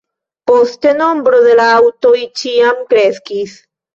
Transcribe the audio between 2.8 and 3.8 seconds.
kreskis.